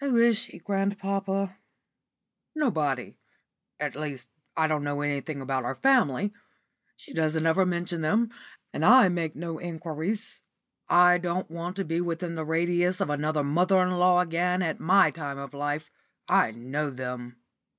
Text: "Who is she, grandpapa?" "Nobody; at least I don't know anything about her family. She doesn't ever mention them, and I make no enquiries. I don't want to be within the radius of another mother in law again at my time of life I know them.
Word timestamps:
"Who 0.00 0.16
is 0.16 0.36
she, 0.36 0.58
grandpapa?" 0.58 1.56
"Nobody; 2.54 3.16
at 3.80 3.94
least 3.96 4.28
I 4.54 4.66
don't 4.66 4.84
know 4.84 5.00
anything 5.00 5.40
about 5.40 5.64
her 5.64 5.74
family. 5.74 6.34
She 6.96 7.14
doesn't 7.14 7.46
ever 7.46 7.64
mention 7.64 8.02
them, 8.02 8.28
and 8.74 8.84
I 8.84 9.08
make 9.08 9.34
no 9.34 9.56
enquiries. 9.58 10.42
I 10.90 11.16
don't 11.16 11.50
want 11.50 11.76
to 11.76 11.84
be 11.86 12.02
within 12.02 12.34
the 12.34 12.44
radius 12.44 13.00
of 13.00 13.08
another 13.08 13.42
mother 13.42 13.80
in 13.80 13.92
law 13.92 14.20
again 14.20 14.60
at 14.60 14.80
my 14.80 15.10
time 15.10 15.38
of 15.38 15.54
life 15.54 15.90
I 16.28 16.50
know 16.50 16.90
them. 16.90 17.36